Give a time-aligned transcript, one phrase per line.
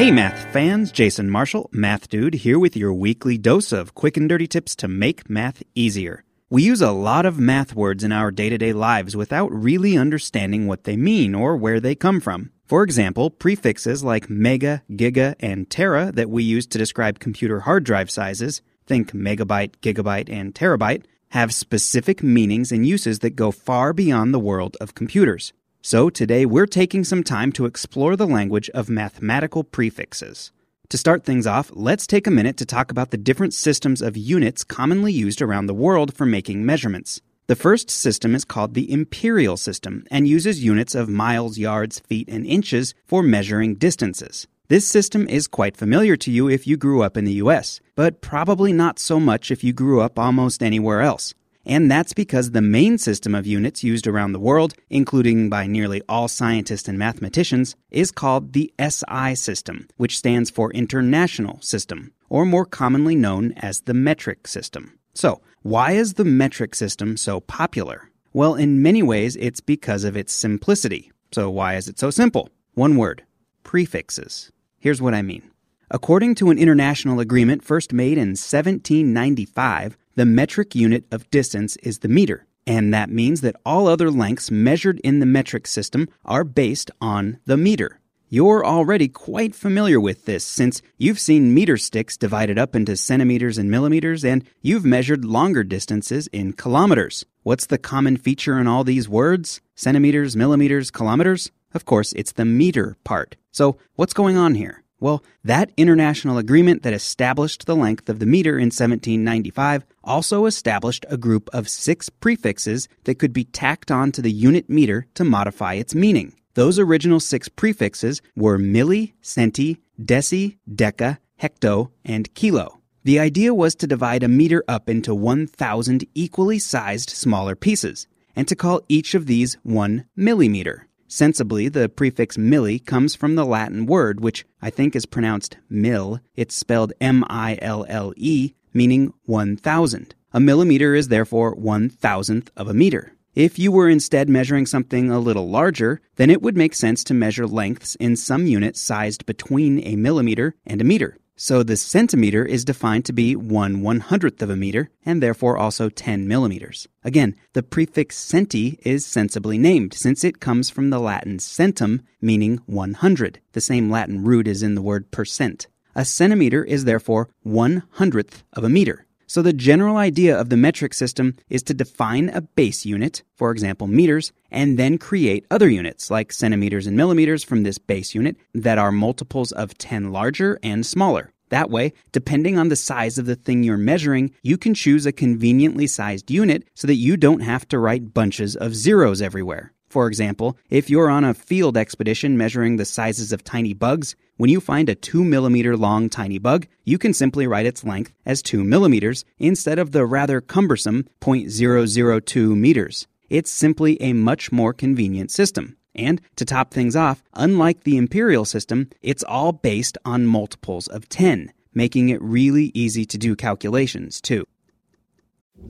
[0.00, 4.28] Hey, math fans, Jason Marshall, Math Dude, here with your weekly dose of quick and
[4.28, 6.24] dirty tips to make math easier.
[6.48, 9.98] We use a lot of math words in our day to day lives without really
[9.98, 12.52] understanding what they mean or where they come from.
[12.64, 17.84] For example, prefixes like mega, giga, and tera that we use to describe computer hard
[17.84, 23.92] drive sizes, think megabyte, gigabyte, and terabyte, have specific meanings and uses that go far
[23.92, 25.52] beyond the world of computers.
[25.80, 30.52] So today we're taking some time to explore the language of mathematical prefixes.
[30.88, 34.16] To start things off, let's take a minute to talk about the different systems of
[34.16, 37.20] units commonly used around the world for making measurements.
[37.46, 42.28] The first system is called the imperial system and uses units of miles, yards, feet,
[42.28, 44.48] and inches for measuring distances.
[44.70, 48.20] This system is quite familiar to you if you grew up in the US, but
[48.20, 51.34] probably not so much if you grew up almost anywhere else.
[51.66, 56.02] And that's because the main system of units used around the world, including by nearly
[56.08, 62.46] all scientists and mathematicians, is called the SI system, which stands for International System, or
[62.46, 64.96] more commonly known as the metric system.
[65.14, 68.08] So, why is the metric system so popular?
[68.32, 71.10] Well, in many ways, it's because of its simplicity.
[71.32, 72.50] So, why is it so simple?
[72.74, 73.24] One word
[73.64, 74.52] prefixes.
[74.80, 75.42] Here's what I mean.
[75.90, 81.98] According to an international agreement first made in 1795, the metric unit of distance is
[81.98, 86.44] the meter, and that means that all other lengths measured in the metric system are
[86.44, 88.00] based on the meter.
[88.30, 93.58] You're already quite familiar with this since you've seen meter sticks divided up into centimeters
[93.58, 97.26] and millimeters, and you've measured longer distances in kilometers.
[97.42, 99.60] What's the common feature in all these words?
[99.74, 101.50] Centimeters, millimeters, kilometers?
[101.74, 103.36] Of course, it's the meter part.
[103.52, 104.82] So, what's going on here?
[105.00, 111.06] Well, that international agreement that established the length of the meter in 1795 also established
[111.08, 115.24] a group of six prefixes that could be tacked on to the unit meter to
[115.24, 116.34] modify its meaning.
[116.54, 122.80] Those original six prefixes were milli, centi, deci, deca, hecto, and kilo.
[123.02, 128.06] The idea was to divide a meter up into 1,000 equally sized smaller pieces,
[128.36, 130.86] and to call each of these one millimeter.
[131.12, 136.20] Sensibly, the prefix milli comes from the Latin word, which I think is pronounced mill.
[136.36, 140.14] It's spelled M I L L E, meaning 1,000.
[140.32, 143.16] A millimeter is therefore one thousandth of a meter.
[143.34, 147.12] If you were instead measuring something a little larger, then it would make sense to
[147.12, 151.16] measure lengths in some unit sized between a millimeter and a meter.
[151.42, 155.56] So the centimeter is defined to be 1 one hundredth of a meter, and therefore
[155.56, 156.86] also 10 millimeters.
[157.02, 162.60] Again, the prefix centi is sensibly named, since it comes from the Latin centum, meaning
[162.66, 165.66] 100, the same Latin root is in the word percent.
[165.94, 169.06] A centimeter is therefore one hundredth of a meter.
[169.30, 173.52] So the general idea of the metric system is to define a base unit, for
[173.52, 178.36] example meters, and then create other units like centimeters and millimeters from this base unit
[178.54, 181.32] that are multiples of 10 larger and smaller.
[181.50, 185.12] That way, depending on the size of the thing you're measuring, you can choose a
[185.12, 189.72] conveniently sized unit so that you don't have to write bunches of zeros everywhere.
[189.90, 194.48] For example, if you're on a field expedition measuring the sizes of tiny bugs, when
[194.48, 198.40] you find a 2 millimeter long tiny bug, you can simply write its length as
[198.40, 203.08] 2 millimeters instead of the rather cumbersome 0.002 meters.
[203.28, 205.76] It's simply a much more convenient system.
[205.92, 211.08] And to top things off, unlike the imperial system, it's all based on multiples of
[211.08, 214.46] 10, making it really easy to do calculations too.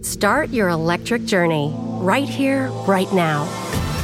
[0.00, 3.44] Start your electric journey right here, right now.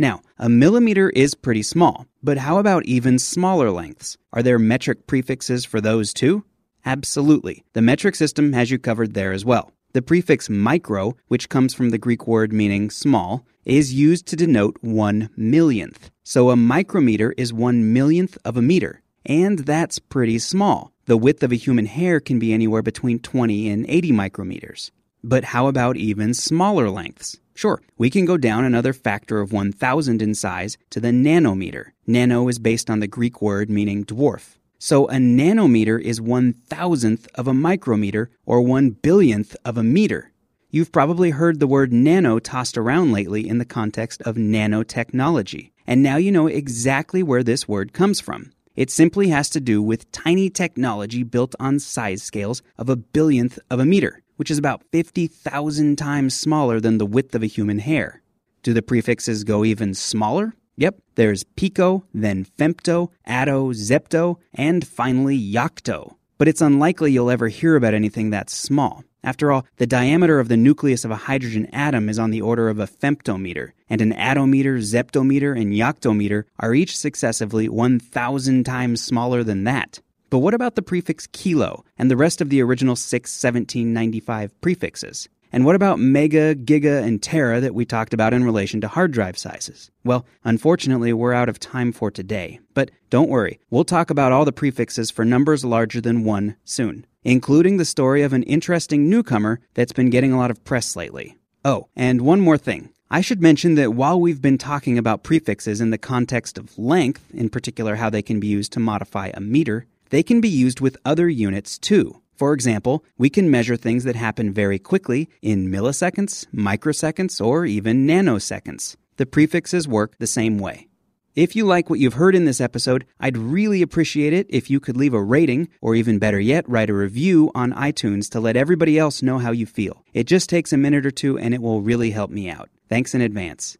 [0.00, 4.16] Now, a millimeter is pretty small, but how about even smaller lengths?
[4.32, 6.44] Are there metric prefixes for those too?
[6.86, 7.64] Absolutely.
[7.72, 9.72] The metric system has you covered there as well.
[9.94, 14.76] The prefix micro, which comes from the Greek word meaning small, is used to denote
[14.82, 16.12] one millionth.
[16.22, 19.02] So a micrometer is one millionth of a meter.
[19.26, 20.92] And that's pretty small.
[21.06, 24.92] The width of a human hair can be anywhere between 20 and 80 micrometers.
[25.24, 27.38] But how about even smaller lengths?
[27.54, 31.86] Sure, we can go down another factor of 1,000 in size to the nanometer.
[32.06, 34.56] Nano is based on the Greek word meaning dwarf.
[34.78, 40.30] So a nanometer is one thousandth of a micrometer or one billionth of a meter.
[40.70, 45.72] You've probably heard the word nano tossed around lately in the context of nanotechnology.
[45.84, 48.52] And now you know exactly where this word comes from.
[48.76, 53.58] It simply has to do with tiny technology built on size scales of a billionth
[53.68, 57.80] of a meter which is about 50,000 times smaller than the width of a human
[57.80, 58.22] hair.
[58.62, 60.54] Do the prefixes go even smaller?
[60.76, 66.14] Yep, there's pico, then femto, atto, zepto, and finally yocto.
[66.38, 69.02] But it's unlikely you'll ever hear about anything that small.
[69.24, 72.68] After all, the diameter of the nucleus of a hydrogen atom is on the order
[72.68, 79.42] of a femtometer, and an attometer, zeptometer, and yoctometer are each successively 1,000 times smaller
[79.42, 80.00] than that.
[80.30, 85.28] But what about the prefix kilo and the rest of the original six 1795 prefixes?
[85.50, 89.12] And what about mega, giga, and tera that we talked about in relation to hard
[89.12, 89.90] drive sizes?
[90.04, 92.60] Well, unfortunately, we're out of time for today.
[92.74, 97.06] But don't worry, we'll talk about all the prefixes for numbers larger than one soon,
[97.24, 101.36] including the story of an interesting newcomer that's been getting a lot of press lately.
[101.64, 102.90] Oh, and one more thing.
[103.10, 107.24] I should mention that while we've been talking about prefixes in the context of length,
[107.32, 110.80] in particular how they can be used to modify a meter, they can be used
[110.80, 112.20] with other units too.
[112.34, 118.06] For example, we can measure things that happen very quickly in milliseconds, microseconds, or even
[118.06, 118.96] nanoseconds.
[119.16, 120.86] The prefixes work the same way.
[121.34, 124.80] If you like what you've heard in this episode, I'd really appreciate it if you
[124.80, 128.56] could leave a rating, or even better yet, write a review on iTunes to let
[128.56, 130.04] everybody else know how you feel.
[130.12, 132.70] It just takes a minute or two and it will really help me out.
[132.88, 133.76] Thanks in advance.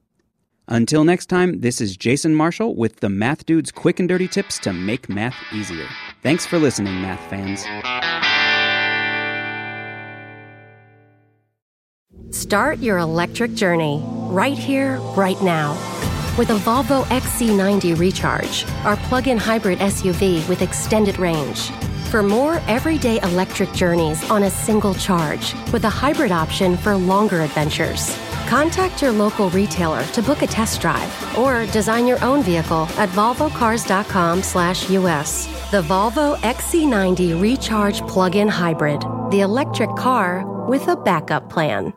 [0.71, 4.59] Until next time, this is Jason Marshall with the Math Dude's quick and dirty tips
[4.59, 5.87] to make math easier.
[6.23, 7.65] Thanks for listening, math fans.
[12.37, 15.73] Start your electric journey right here, right now.
[16.37, 21.71] With a Volvo XC90 Recharge, our plug in hybrid SUV with extended range.
[22.11, 27.41] For more everyday electric journeys on a single charge, with a hybrid option for longer
[27.41, 28.15] adventures.
[28.49, 33.11] Contact your local retailer to book a test drive or design your own vehicle at
[33.11, 35.71] volvocars.com/us.
[35.71, 41.93] The Volvo XC90 Recharge Plug-in Hybrid, the electric car with a backup plan.